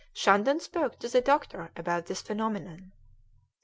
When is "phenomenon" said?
2.23-2.91